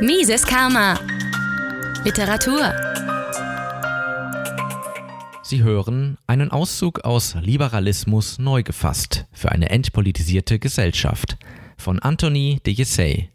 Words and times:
Mises 0.00 0.44
Karma. 0.44 1.00
Literatur. 2.04 2.74
Sie 5.42 5.62
hören 5.62 6.18
einen 6.26 6.50
Auszug 6.50 7.00
aus 7.06 7.34
Liberalismus 7.36 8.38
neu 8.38 8.62
gefasst 8.62 9.24
für 9.32 9.50
eine 9.52 9.70
entpolitisierte 9.70 10.58
Gesellschaft 10.58 11.38
von 11.78 11.98
Anthony 11.98 12.60
de 12.66 12.74
Jessay, 12.74 13.30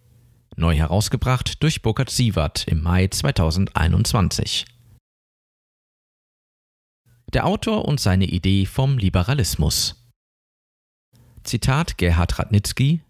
neu 0.55 0.75
herausgebracht 0.75 1.63
durch 1.63 1.81
Burkhard 1.81 2.11
Sievert 2.11 2.67
im 2.67 2.83
Mai 2.83 3.07
2021. 3.07 4.65
Der 7.33 7.47
Autor 7.47 7.85
und 7.85 7.99
seine 7.99 8.25
Idee 8.25 8.67
vom 8.67 8.99
Liberalismus. 8.99 9.95
Zitat 11.43 11.97
Gerhard 11.97 12.37
Radnitzky 12.37 13.01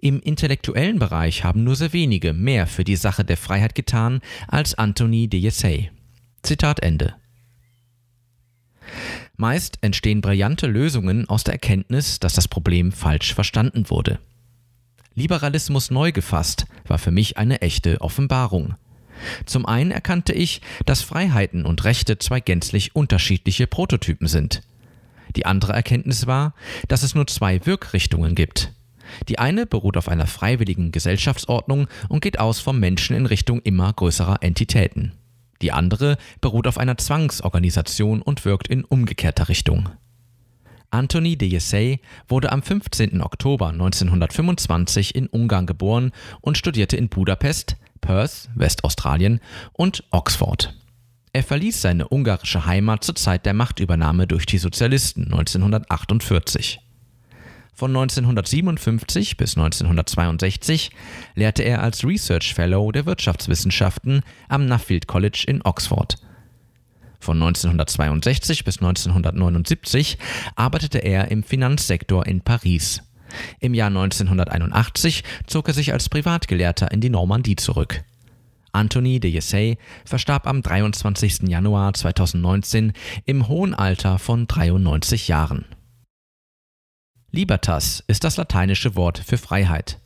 im 0.00 0.20
intellektuellen 0.20 0.98
Bereich 0.98 1.44
haben 1.44 1.64
nur 1.64 1.76
sehr 1.76 1.92
wenige 1.92 2.32
mehr 2.32 2.66
für 2.66 2.84
die 2.84 2.96
Sache 2.96 3.24
der 3.24 3.36
Freiheit 3.36 3.74
getan 3.74 4.20
als 4.48 4.74
Anthony 4.74 5.28
de 5.28 5.40
Jessay. 5.40 5.90
Zitat 6.42 6.80
Ende. 6.80 7.14
Meist 9.36 9.78
entstehen 9.82 10.20
brillante 10.20 10.66
Lösungen 10.66 11.28
aus 11.28 11.44
der 11.44 11.54
Erkenntnis, 11.54 12.20
dass 12.20 12.34
das 12.34 12.48
Problem 12.48 12.92
falsch 12.92 13.34
verstanden 13.34 13.90
wurde. 13.90 14.18
Liberalismus 15.14 15.90
neu 15.90 16.12
gefasst 16.12 16.66
war 16.86 16.98
für 16.98 17.10
mich 17.10 17.36
eine 17.36 17.62
echte 17.62 18.00
Offenbarung. 18.00 18.74
Zum 19.46 19.66
einen 19.66 19.90
erkannte 19.90 20.32
ich, 20.32 20.60
dass 20.84 21.02
Freiheiten 21.02 21.64
und 21.64 21.84
Rechte 21.84 22.18
zwei 22.18 22.40
gänzlich 22.40 22.94
unterschiedliche 22.94 23.66
Prototypen 23.66 24.28
sind. 24.28 24.62
Die 25.34 25.46
andere 25.46 25.72
Erkenntnis 25.72 26.26
war, 26.26 26.54
dass 26.88 27.02
es 27.02 27.14
nur 27.14 27.26
zwei 27.26 27.64
Wirkrichtungen 27.66 28.34
gibt. 28.34 28.72
Die 29.28 29.38
eine 29.38 29.66
beruht 29.66 29.96
auf 29.96 30.08
einer 30.08 30.26
freiwilligen 30.26 30.92
Gesellschaftsordnung 30.92 31.88
und 32.08 32.20
geht 32.20 32.38
aus 32.38 32.60
vom 32.60 32.78
Menschen 32.78 33.16
in 33.16 33.26
Richtung 33.26 33.60
immer 33.62 33.92
größerer 33.92 34.42
Entitäten. 34.42 35.12
Die 35.62 35.72
andere 35.72 36.18
beruht 36.40 36.66
auf 36.66 36.78
einer 36.78 36.98
Zwangsorganisation 36.98 38.22
und 38.22 38.44
wirkt 38.44 38.68
in 38.68 38.84
umgekehrter 38.84 39.48
Richtung. 39.48 39.88
Anthony 40.90 41.36
de 41.36 41.48
Jessay 41.48 42.00
wurde 42.28 42.52
am 42.52 42.62
15. 42.62 43.20
Oktober 43.20 43.68
1925 43.68 45.14
in 45.14 45.26
Ungarn 45.26 45.66
geboren 45.66 46.12
und 46.40 46.56
studierte 46.56 46.96
in 46.96 47.08
Budapest, 47.08 47.76
Perth, 48.00 48.48
Westaustralien 48.54 49.40
und 49.72 50.04
Oxford. 50.10 50.74
Er 51.32 51.42
verließ 51.42 51.82
seine 51.82 52.08
ungarische 52.08 52.64
Heimat 52.64 53.04
zur 53.04 53.14
Zeit 53.14 53.44
der 53.44 53.52
Machtübernahme 53.52 54.26
durch 54.26 54.46
die 54.46 54.58
Sozialisten 54.58 55.24
1948. 55.24 56.80
Von 57.76 57.90
1957 57.94 59.36
bis 59.36 59.54
1962 59.54 60.90
lehrte 61.34 61.62
er 61.62 61.82
als 61.82 62.04
Research 62.04 62.54
Fellow 62.54 62.90
der 62.90 63.04
Wirtschaftswissenschaften 63.04 64.22
am 64.48 64.64
Nuffield 64.64 65.06
College 65.06 65.44
in 65.46 65.60
Oxford. 65.62 66.16
Von 67.20 67.36
1962 67.36 68.64
bis 68.64 68.78
1979 68.78 70.16
arbeitete 70.54 71.00
er 71.00 71.30
im 71.30 71.42
Finanzsektor 71.42 72.26
in 72.26 72.40
Paris. 72.40 73.02
Im 73.60 73.74
Jahr 73.74 73.88
1981 73.88 75.22
zog 75.46 75.68
er 75.68 75.74
sich 75.74 75.92
als 75.92 76.08
Privatgelehrter 76.08 76.90
in 76.92 77.02
die 77.02 77.10
Normandie 77.10 77.56
zurück. 77.56 78.02
Anthony 78.72 79.20
de 79.20 79.30
Jessay 79.30 79.76
verstarb 80.06 80.46
am 80.46 80.62
23. 80.62 81.42
Januar 81.42 81.92
2019 81.92 82.94
im 83.26 83.48
hohen 83.48 83.74
Alter 83.74 84.18
von 84.18 84.46
93 84.46 85.28
Jahren. 85.28 85.66
Libertas 87.36 88.02
ist 88.06 88.24
das 88.24 88.38
lateinische 88.38 88.96
Wort 88.96 89.18
für 89.18 89.36
Freiheit. 89.36 90.00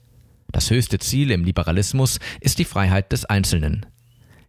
Das 0.51 0.69
höchste 0.69 0.99
Ziel 0.99 1.31
im 1.31 1.45
Liberalismus 1.45 2.19
ist 2.41 2.59
die 2.59 2.65
Freiheit 2.65 3.13
des 3.13 3.25
Einzelnen. 3.25 3.87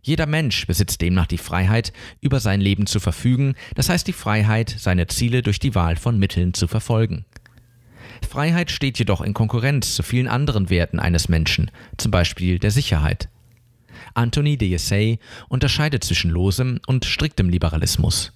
Jeder 0.01 0.25
Mensch 0.25 0.65
besitzt 0.65 0.99
demnach 0.99 1.27
die 1.27 1.37
Freiheit, 1.37 1.93
über 2.21 2.39
sein 2.39 2.59
Leben 2.59 2.87
zu 2.87 2.99
verfügen, 2.99 3.53
das 3.75 3.89
heißt 3.89 4.07
die 4.07 4.13
Freiheit, 4.13 4.73
seine 4.79 5.05
Ziele 5.05 5.43
durch 5.43 5.59
die 5.59 5.75
Wahl 5.75 5.95
von 5.95 6.17
Mitteln 6.17 6.55
zu 6.55 6.67
verfolgen. 6.67 7.23
Freiheit 8.27 8.71
steht 8.71 8.97
jedoch 8.97 9.21
in 9.21 9.35
Konkurrenz 9.35 9.93
zu 9.93 10.01
vielen 10.01 10.27
anderen 10.27 10.71
Werten 10.71 10.99
eines 10.99 11.29
Menschen, 11.29 11.69
zum 11.97 12.09
Beispiel 12.09 12.57
der 12.57 12.71
Sicherheit. 12.71 13.29
Anthony 14.15 14.57
de 14.57 14.69
Jessay 14.69 15.19
unterscheidet 15.49 16.03
zwischen 16.03 16.31
losem 16.31 16.79
und 16.87 17.05
striktem 17.05 17.47
Liberalismus. 17.47 18.33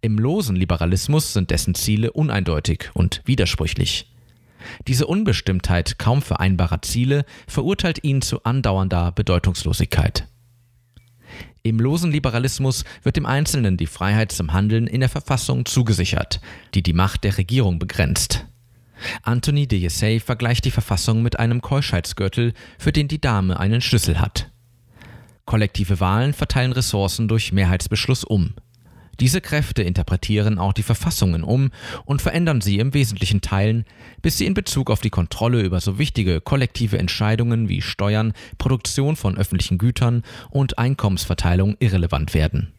Im 0.00 0.18
losen 0.18 0.56
Liberalismus 0.56 1.32
sind 1.32 1.50
dessen 1.50 1.74
Ziele 1.74 2.12
uneindeutig 2.12 2.90
und 2.94 3.22
widersprüchlich. 3.24 4.12
Diese 4.88 5.06
Unbestimmtheit 5.06 5.98
kaum 5.98 6.22
vereinbarer 6.22 6.82
Ziele 6.82 7.24
verurteilt 7.46 8.02
ihn 8.02 8.22
zu 8.22 8.42
andauernder 8.44 9.12
Bedeutungslosigkeit. 9.12 10.26
Im 11.62 11.80
losen 11.80 12.12
Liberalismus 12.12 12.84
wird 13.02 13.16
dem 13.16 13.26
Einzelnen 13.26 13.76
die 13.76 13.86
Freiheit 13.86 14.30
zum 14.30 14.52
Handeln 14.52 14.86
in 14.86 15.00
der 15.00 15.08
Verfassung 15.08 15.66
zugesichert, 15.66 16.40
die 16.74 16.82
die 16.82 16.92
Macht 16.92 17.24
der 17.24 17.38
Regierung 17.38 17.78
begrenzt. 17.78 18.46
Anthony 19.22 19.66
de 19.66 19.80
Jessay 19.80 20.20
vergleicht 20.20 20.64
die 20.64 20.70
Verfassung 20.70 21.22
mit 21.22 21.38
einem 21.38 21.60
Keuschheitsgürtel, 21.60 22.54
für 22.78 22.92
den 22.92 23.08
die 23.08 23.20
Dame 23.20 23.58
einen 23.58 23.80
Schlüssel 23.80 24.20
hat. 24.20 24.50
Kollektive 25.44 26.00
Wahlen 26.00 26.32
verteilen 26.32 26.72
Ressourcen 26.72 27.28
durch 27.28 27.52
Mehrheitsbeschluss 27.52 28.24
um. 28.24 28.54
Diese 29.20 29.40
Kräfte 29.40 29.82
interpretieren 29.82 30.58
auch 30.58 30.72
die 30.72 30.82
Verfassungen 30.82 31.42
um 31.42 31.70
und 32.04 32.20
verändern 32.20 32.60
sie 32.60 32.78
im 32.78 32.92
wesentlichen 32.92 33.40
Teilen, 33.40 33.84
bis 34.20 34.36
sie 34.36 34.46
in 34.46 34.54
Bezug 34.54 34.90
auf 34.90 35.00
die 35.00 35.10
Kontrolle 35.10 35.62
über 35.62 35.80
so 35.80 35.98
wichtige 35.98 36.40
kollektive 36.40 36.98
Entscheidungen 36.98 37.68
wie 37.68 37.80
Steuern, 37.80 38.34
Produktion 38.58 39.16
von 39.16 39.38
öffentlichen 39.38 39.78
Gütern 39.78 40.22
und 40.50 40.78
Einkommensverteilung 40.78 41.76
irrelevant 41.78 42.34
werden. 42.34 42.72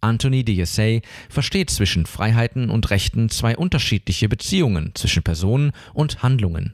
Anthony 0.00 0.44
de 0.44 0.54
Jessay 0.54 1.02
versteht 1.28 1.68
zwischen 1.68 2.06
Freiheiten 2.06 2.70
und 2.70 2.88
Rechten 2.88 3.28
zwei 3.28 3.54
unterschiedliche 3.56 4.30
Beziehungen 4.30 4.92
zwischen 4.94 5.22
Personen 5.22 5.72
und 5.92 6.22
Handlungen. 6.22 6.72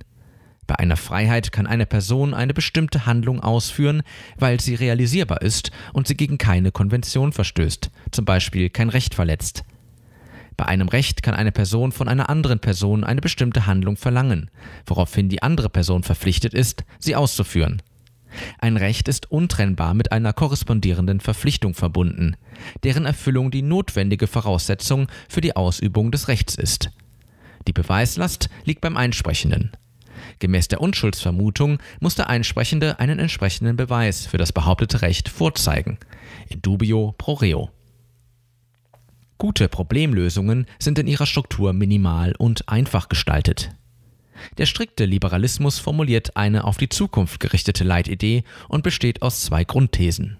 Bei 0.66 0.78
einer 0.78 0.96
Freiheit 0.96 1.52
kann 1.52 1.66
eine 1.66 1.86
Person 1.86 2.34
eine 2.34 2.52
bestimmte 2.52 3.06
Handlung 3.06 3.40
ausführen, 3.40 4.02
weil 4.36 4.60
sie 4.60 4.74
realisierbar 4.74 5.42
ist 5.42 5.70
und 5.92 6.08
sie 6.08 6.16
gegen 6.16 6.38
keine 6.38 6.72
Konvention 6.72 7.32
verstößt, 7.32 7.90
zum 8.10 8.24
Beispiel 8.24 8.70
kein 8.70 8.88
Recht 8.88 9.14
verletzt. 9.14 9.64
Bei 10.56 10.66
einem 10.66 10.88
Recht 10.88 11.22
kann 11.22 11.34
eine 11.34 11.52
Person 11.52 11.92
von 11.92 12.08
einer 12.08 12.30
anderen 12.30 12.58
Person 12.58 13.04
eine 13.04 13.20
bestimmte 13.20 13.66
Handlung 13.66 13.96
verlangen, 13.96 14.50
woraufhin 14.86 15.28
die 15.28 15.42
andere 15.42 15.68
Person 15.68 16.02
verpflichtet 16.02 16.54
ist, 16.54 16.84
sie 16.98 17.14
auszuführen. 17.14 17.82
Ein 18.58 18.76
Recht 18.76 19.08
ist 19.08 19.30
untrennbar 19.30 19.94
mit 19.94 20.12
einer 20.12 20.32
korrespondierenden 20.32 21.20
Verpflichtung 21.20 21.74
verbunden, 21.74 22.36
deren 22.84 23.06
Erfüllung 23.06 23.50
die 23.50 23.62
notwendige 23.62 24.26
Voraussetzung 24.26 25.08
für 25.28 25.40
die 25.40 25.56
Ausübung 25.56 26.10
des 26.10 26.28
Rechts 26.28 26.54
ist. 26.54 26.90
Die 27.68 27.72
Beweislast 27.72 28.48
liegt 28.64 28.80
beim 28.80 28.96
Einsprechenden. 28.96 29.72
Gemäß 30.38 30.68
der 30.68 30.80
Unschuldsvermutung 30.80 31.78
muss 32.00 32.14
der 32.14 32.28
Einsprechende 32.28 32.98
einen 32.98 33.18
entsprechenden 33.18 33.76
Beweis 33.76 34.26
für 34.26 34.38
das 34.38 34.52
behauptete 34.52 35.02
Recht 35.02 35.28
vorzeigen. 35.28 35.98
In 36.48 36.62
dubio 36.62 37.14
pro 37.16 37.34
reo. 37.34 37.70
Gute 39.38 39.68
Problemlösungen 39.68 40.66
sind 40.78 40.98
in 40.98 41.06
ihrer 41.06 41.26
Struktur 41.26 41.72
minimal 41.72 42.34
und 42.38 42.68
einfach 42.68 43.08
gestaltet. 43.08 43.70
Der 44.58 44.66
strikte 44.66 45.04
Liberalismus 45.04 45.78
formuliert 45.78 46.36
eine 46.36 46.64
auf 46.64 46.76
die 46.76 46.88
Zukunft 46.88 47.40
gerichtete 47.40 47.84
Leitidee 47.84 48.44
und 48.68 48.82
besteht 48.82 49.22
aus 49.22 49.42
zwei 49.42 49.64
Grundthesen. 49.64 50.38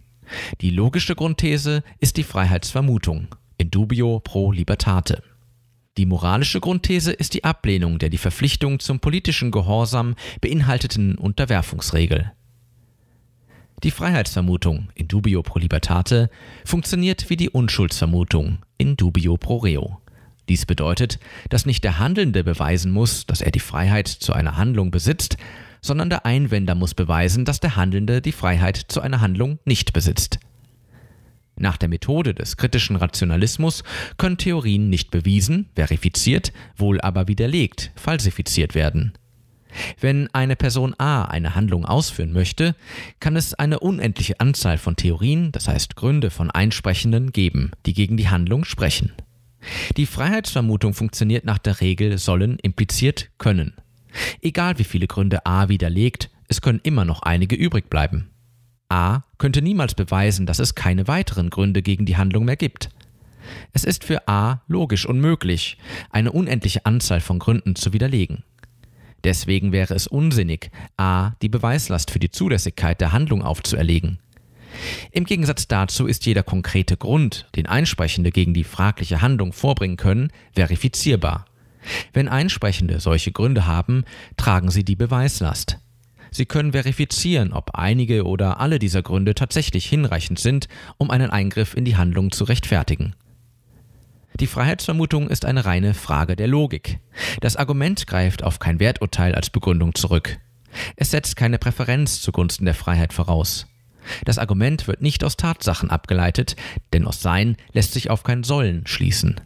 Die 0.61 0.71
logische 0.71 1.15
Grundthese 1.15 1.83
ist 2.01 2.17
die 2.17 2.25
Freiheitsvermutung, 2.25 3.29
in 3.59 3.71
dubio 3.71 4.21
pro 4.21 4.51
libertate. 4.51 5.23
Die 5.99 6.07
moralische 6.07 6.61
Grundthese 6.61 7.13
ist 7.13 7.33
die 7.33 7.45
Ablehnung 7.45 7.99
der 7.99 8.11
die 8.11 8.19
Verpflichtung 8.19 8.81
zum 8.81 9.01
politischen 9.01 9.51
Gehorsam 9.51 10.15
beinhalteten 10.41 11.17
Unterwerfungsregel. 11.17 12.33
Die 13.83 13.91
Freiheitsvermutung 13.91 14.89
in 14.95 15.09
dubio 15.09 15.43
pro 15.43 15.59
libertate 15.59 16.31
funktioniert 16.65 17.31
wie 17.31 17.37
die 17.37 17.51
Unschuldsvermutung 17.51 18.59
in 18.79 18.97
dubio 18.97 19.37
pro 19.37 19.59
reo. 19.59 20.01
Dies 20.49 20.67
bedeutet, 20.67 21.19
dass 21.49 21.67
nicht 21.67 21.83
der 21.83 21.99
Handelnde 21.99 22.45
beweisen 22.45 22.93
muss, 22.93 23.27
dass 23.27 23.41
er 23.41 23.51
die 23.51 23.61
Freiheit 23.61 24.09
zu 24.09 24.33
einer 24.33 24.57
Handlung 24.57 24.91
besitzt, 24.91 25.37
sondern 25.81 26.11
der 26.11 26.25
Einwender 26.25 26.75
muss 26.75 26.95
beweisen, 26.95 27.45
dass 27.45 27.61
der 27.61 27.77
Handelnde 27.77 28.21
die 28.21 28.33
Freiheit 28.33 28.77
zu 28.77 29.01
einer 29.01 29.21
Handlung 29.21 29.59
nicht 29.65 29.93
besitzt. 29.93 30.39
Nach 31.59 31.79
der 31.79 31.89
Methode 31.89 32.35
des 32.35 32.57
kritischen 32.57 32.97
Rationalismus 32.97 33.83
können 34.19 34.37
Theorien 34.37 34.91
nicht 34.91 35.11
bewiesen, 35.11 35.71
verifiziert, 35.75 36.53
wohl 36.77 37.01
aber 37.01 37.29
widerlegt, 37.29 37.93
falsifiziert 37.97 38.75
werden. 38.75 39.13
Wenn 40.01 40.29
eine 40.35 40.57
Person 40.57 40.95
A 40.99 41.25
eine 41.25 41.55
Handlung 41.55 41.85
ausführen 41.85 42.33
möchte, 42.33 42.75
kann 43.21 43.37
es 43.37 43.55
eine 43.55 43.81
unendliche 43.81 44.41
Anzahl 44.41 44.79
von 44.79 44.97
Theorien, 44.97 45.53
das 45.53 45.69
heißt 45.69 45.97
Gründe 45.97 46.31
von 46.31 46.51
Einsprechenden, 46.51 47.33
geben, 47.33 47.73
die 47.85 47.95
gegen 47.95 48.17
die 48.17 48.29
Handlung 48.29 48.65
sprechen. 48.65 49.13
Die 49.97 50.07
Freiheitsvermutung 50.07 50.95
funktioniert 50.95 51.45
nach 51.45 51.59
der 51.59 51.81
Regel 51.81 52.19
sollen 52.19 52.59
impliziert 52.59 53.31
können. 53.39 53.75
Egal 54.41 54.79
wie 54.79 54.85
viele 54.85 55.07
Gründe 55.07 55.45
A 55.45 55.69
widerlegt, 55.69 56.31
es 56.49 56.61
können 56.61 56.81
immer 56.83 57.05
noch 57.05 57.23
einige 57.23 57.57
übrig 57.57 57.91
bleiben. 57.91 58.31
A 58.89 59.23
könnte 59.39 59.63
niemals 59.63 59.95
beweisen, 59.95 60.47
dass 60.47 60.59
es 60.59 60.75
keine 60.75 61.09
weiteren 61.09 61.51
Gründe 61.51 61.83
gegen 61.83 62.07
die 62.07 62.17
Handlung 62.17 62.45
mehr 62.45 62.57
gibt. 62.57 62.91
Es 63.73 63.85
ist 63.85 64.05
für 64.05 64.29
A 64.29 64.63
logisch 64.67 65.07
unmöglich, 65.07 65.79
eine 66.11 66.33
unendliche 66.33 66.87
Anzahl 66.87 67.21
von 67.21 67.39
Gründen 67.39 67.77
zu 67.77 67.93
widerlegen. 67.93 68.43
Deswegen 69.25 69.73
wäre 69.73 69.95
es 69.95 70.07
unsinnig, 70.07 70.71
A 70.97 71.33
die 71.43 71.49
Beweislast 71.49 72.11
für 72.11 72.19
die 72.19 72.31
Zulässigkeit 72.31 73.01
der 73.01 73.13
Handlung 73.13 73.43
aufzuerlegen. 73.43 74.19
Im 75.11 75.25
Gegensatz 75.25 75.69
dazu 75.69 76.07
ist 76.07 76.27
jeder 76.27 76.43
konkrete 76.43 76.97
Grund, 76.97 77.49
den 77.57 77.67
Einsprechende 77.67 78.31
gegen 78.31 78.55
die 78.55 78.65
fragliche 78.65 79.23
Handlung 79.23 79.53
vorbringen 79.53 79.97
können, 79.97 80.31
verifizierbar. 80.55 81.47
Wenn 82.13 82.29
Einsprechende 82.29 83.01
solche 83.01 83.33
Gründe 83.33 83.67
haben, 83.67 84.05
tragen 84.37 84.71
sie 84.71 84.85
die 84.85 84.97
Beweislast. 84.97 85.79
Sie 86.31 86.47
können 86.47 86.73
verifizieren, 86.73 87.53
ob 87.53 87.75
einige 87.75 88.25
oder 88.25 88.61
alle 88.61 88.79
dieser 88.79 89.03
Gründe 89.03 89.35
tatsächlich 89.35 89.87
hinreichend 89.87 90.39
sind, 90.39 90.69
um 90.99 91.11
einen 91.11 91.31
Eingriff 91.31 91.75
in 91.75 91.85
die 91.85 91.97
Handlung 91.97 92.33
zu 92.33 92.45
rechtfertigen. 92.45 93.15
Die 94.39 94.47
Freiheitsvermutung 94.47 95.29
ist 95.29 95.47
eine 95.47 95.65
reine 95.65 95.95
Frage 95.95 96.37
der 96.37 96.47
Logik. 96.47 96.99
Das 97.41 97.57
Argument 97.57 98.07
greift 98.07 98.45
auf 98.45 98.59
kein 98.59 98.81
Werturteil 98.81 99.35
als 99.35 99.49
Begründung 99.49 99.95
zurück. 99.95 100.39
Es 100.97 101.11
setzt 101.11 101.37
keine 101.37 101.59
Präferenz 101.59 102.21
zugunsten 102.21 102.67
der 102.67 102.75
Freiheit 102.75 103.15
voraus. 103.15 103.67
Das 104.25 104.39
Argument 104.39 104.87
wird 104.89 105.01
nicht 105.01 105.25
aus 105.25 105.37
Tatsachen 105.37 105.91
abgeleitet, 105.91 106.55
denn 106.93 107.07
aus 107.07 107.23
Sein 107.23 107.57
lässt 107.73 107.95
sich 107.95 108.11
auf 108.11 108.23
kein 108.23 108.45
Sollen 108.45 108.87
schließen. 108.87 109.41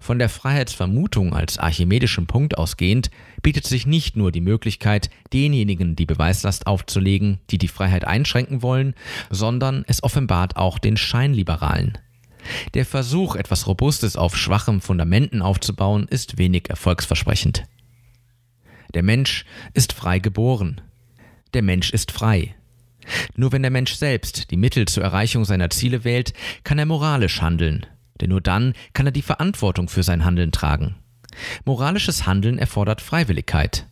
Von 0.00 0.18
der 0.18 0.28
Freiheitsvermutung 0.28 1.34
als 1.34 1.58
archimedischem 1.58 2.26
Punkt 2.26 2.58
ausgehend 2.58 3.10
bietet 3.42 3.66
sich 3.66 3.86
nicht 3.86 4.16
nur 4.16 4.32
die 4.32 4.40
Möglichkeit, 4.40 5.10
denjenigen 5.32 5.96
die 5.96 6.06
Beweislast 6.06 6.66
aufzulegen, 6.66 7.40
die 7.50 7.58
die 7.58 7.68
Freiheit 7.68 8.04
einschränken 8.04 8.62
wollen, 8.62 8.94
sondern 9.30 9.84
es 9.86 10.02
offenbart 10.02 10.56
auch 10.56 10.78
den 10.78 10.96
Scheinliberalen. 10.96 11.98
Der 12.74 12.86
Versuch, 12.86 13.36
etwas 13.36 13.66
Robustes 13.66 14.16
auf 14.16 14.36
schwachem 14.36 14.80
Fundamenten 14.80 15.42
aufzubauen, 15.42 16.06
ist 16.08 16.38
wenig 16.38 16.70
erfolgsversprechend. 16.70 17.64
Der 18.94 19.02
Mensch 19.02 19.44
ist 19.74 19.92
frei 19.92 20.18
geboren. 20.18 20.80
Der 21.54 21.62
Mensch 21.62 21.90
ist 21.92 22.12
frei. 22.12 22.54
Nur 23.36 23.52
wenn 23.52 23.62
der 23.62 23.70
Mensch 23.70 23.94
selbst 23.94 24.50
die 24.50 24.56
Mittel 24.56 24.86
zur 24.86 25.02
Erreichung 25.02 25.44
seiner 25.44 25.70
Ziele 25.70 26.04
wählt, 26.04 26.32
kann 26.64 26.78
er 26.78 26.86
moralisch 26.86 27.40
handeln, 27.40 27.86
denn 28.20 28.30
nur 28.30 28.40
dann 28.40 28.74
kann 28.92 29.06
er 29.06 29.12
die 29.12 29.22
Verantwortung 29.22 29.88
für 29.88 30.02
sein 30.02 30.24
Handeln 30.24 30.52
tragen. 30.52 30.96
Moralisches 31.64 32.26
Handeln 32.26 32.58
erfordert 32.58 33.00
Freiwilligkeit. 33.00 33.86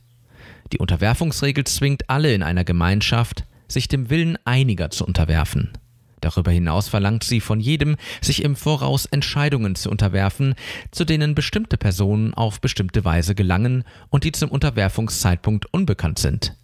Die 0.73 0.79
Unterwerfungsregel 0.79 1.65
zwingt 1.65 2.11
alle 2.11 2.35
in 2.35 2.43
einer 2.43 2.65
Gemeinschaft, 2.65 3.45
sich 3.69 3.89
dem 3.89 4.11
Willen 4.11 4.39
einiger 4.45 4.91
zu 4.91 5.07
unterwerfen. 5.07 5.73
Darüber 6.21 6.51
hinaus 6.51 6.89
verlangt 6.89 7.23
sie 7.23 7.41
von 7.41 7.61
jedem, 7.61 7.97
sich 8.21 8.43
im 8.43 8.57
Voraus 8.57 9.07
Entscheidungen 9.07 9.77
zu 9.77 9.91
unterwerfen, 9.91 10.55
zu 10.91 11.05
denen 11.05 11.35
bestimmte 11.35 11.77
Personen 11.77 12.35
auf 12.35 12.61
bestimmte 12.61 13.05
Weise 13.05 13.35
gelangen 13.35 13.85
und 14.11 14.25
die 14.25 14.33
zum 14.33 14.51
Unterwerfungszeitpunkt 14.51 15.73
unbekannt 15.73 16.19
sind. 16.19 16.57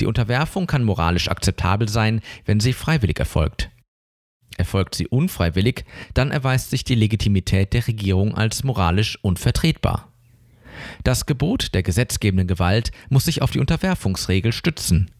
Die 0.00 0.06
Unterwerfung 0.06 0.66
kann 0.66 0.84
moralisch 0.84 1.28
akzeptabel 1.28 1.88
sein, 1.88 2.20
wenn 2.44 2.60
sie 2.60 2.72
freiwillig 2.72 3.18
erfolgt. 3.18 3.70
Erfolgt 4.58 4.96
sie 4.96 5.06
unfreiwillig, 5.06 5.84
dann 6.14 6.32
erweist 6.32 6.70
sich 6.70 6.84
die 6.84 6.96
Legitimität 6.96 7.72
der 7.72 7.86
Regierung 7.86 8.36
als 8.36 8.64
moralisch 8.64 9.16
unvertretbar. 9.22 10.12
Das 11.04 11.26
Gebot 11.26 11.74
der 11.74 11.84
gesetzgebenden 11.84 12.48
Gewalt 12.48 12.90
muss 13.08 13.24
sich 13.24 13.40
auf 13.40 13.52
die 13.52 13.60
Unterwerfungsregel 13.60 14.52
stützen. 14.52 15.10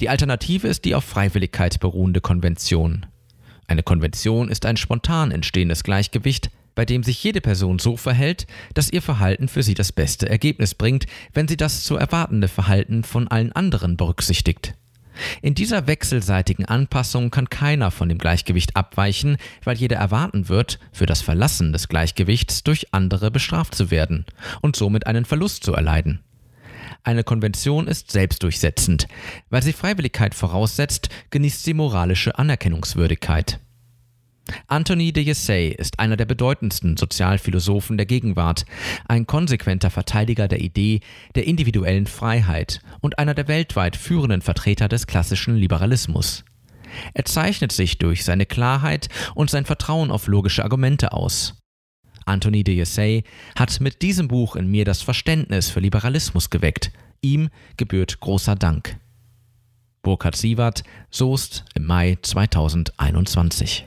Die 0.00 0.10
Alternative 0.10 0.68
ist 0.68 0.84
die 0.84 0.94
auf 0.94 1.04
Freiwilligkeit 1.04 1.80
beruhende 1.80 2.20
Konvention. 2.20 3.06
Eine 3.66 3.82
Konvention 3.82 4.50
ist 4.50 4.66
ein 4.66 4.76
spontan 4.76 5.30
entstehendes 5.30 5.84
Gleichgewicht, 5.84 6.50
bei 6.74 6.84
dem 6.84 7.02
sich 7.02 7.22
jede 7.24 7.40
Person 7.40 7.78
so 7.78 7.96
verhält, 7.96 8.46
dass 8.74 8.92
ihr 8.92 9.00
Verhalten 9.00 9.48
für 9.48 9.62
sie 9.62 9.74
das 9.74 9.92
beste 9.92 10.28
Ergebnis 10.28 10.74
bringt, 10.74 11.06
wenn 11.32 11.48
sie 11.48 11.56
das 11.56 11.82
zu 11.84 11.96
erwartende 11.96 12.48
Verhalten 12.48 13.04
von 13.04 13.28
allen 13.28 13.52
anderen 13.52 13.96
berücksichtigt. 13.96 14.74
In 15.42 15.54
dieser 15.54 15.86
wechselseitigen 15.86 16.64
Anpassung 16.64 17.30
kann 17.30 17.50
keiner 17.50 17.90
von 17.90 18.08
dem 18.08 18.18
Gleichgewicht 18.18 18.76
abweichen, 18.76 19.36
weil 19.64 19.76
jeder 19.76 19.96
erwarten 19.96 20.48
wird, 20.48 20.78
für 20.92 21.06
das 21.06 21.22
Verlassen 21.22 21.72
des 21.72 21.88
Gleichgewichts 21.88 22.62
durch 22.62 22.92
andere 22.92 23.30
bestraft 23.30 23.74
zu 23.74 23.90
werden 23.90 24.26
und 24.60 24.76
somit 24.76 25.06
einen 25.06 25.24
Verlust 25.24 25.64
zu 25.64 25.72
erleiden. 25.74 26.20
Eine 27.04 27.24
Konvention 27.24 27.88
ist 27.88 28.12
selbstdurchsetzend. 28.12 29.08
Weil 29.50 29.62
sie 29.62 29.72
Freiwilligkeit 29.72 30.34
voraussetzt, 30.34 31.08
genießt 31.30 31.64
sie 31.64 31.74
moralische 31.74 32.38
Anerkennungswürdigkeit. 32.38 33.58
Anthony 34.66 35.12
de 35.12 35.24
Jessay 35.24 35.68
ist 35.68 35.98
einer 35.98 36.16
der 36.16 36.24
bedeutendsten 36.24 36.96
Sozialphilosophen 36.96 37.96
der 37.96 38.06
Gegenwart, 38.06 38.64
ein 39.06 39.26
konsequenter 39.26 39.90
Verteidiger 39.90 40.48
der 40.48 40.60
Idee 40.60 41.00
der 41.34 41.46
individuellen 41.46 42.06
Freiheit 42.06 42.80
und 43.00 43.18
einer 43.18 43.34
der 43.34 43.48
weltweit 43.48 43.96
führenden 43.96 44.42
Vertreter 44.42 44.88
des 44.88 45.06
klassischen 45.06 45.56
Liberalismus. 45.56 46.44
Er 47.14 47.24
zeichnet 47.24 47.72
sich 47.72 47.98
durch 47.98 48.24
seine 48.24 48.46
Klarheit 48.46 49.08
und 49.34 49.50
sein 49.50 49.64
Vertrauen 49.64 50.10
auf 50.10 50.26
logische 50.26 50.64
Argumente 50.64 51.12
aus. 51.12 51.54
Anthony 52.24 52.62
de 52.64 52.76
Jessay 52.76 53.24
hat 53.56 53.80
mit 53.80 54.02
diesem 54.02 54.28
Buch 54.28 54.56
in 54.56 54.70
mir 54.70 54.84
das 54.84 55.02
Verständnis 55.02 55.70
für 55.70 55.80
Liberalismus 55.80 56.50
geweckt. 56.50 56.92
Ihm 57.20 57.48
gebührt 57.76 58.20
großer 58.20 58.54
Dank. 58.54 58.98
Burkhard 60.02 60.36
Sievert, 60.36 60.82
Soest 61.10 61.64
im 61.74 61.86
Mai 61.86 62.18
2021. 62.20 63.86